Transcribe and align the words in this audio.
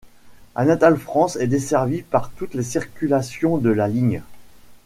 Anatole 0.55 0.97
France 0.97 1.35
est 1.35 1.45
desservie 1.45 2.01
par 2.01 2.31
toutes 2.31 2.55
les 2.55 2.63
circulations 2.63 3.59
de 3.59 3.69
la 3.69 3.87
ligne. 3.87 4.23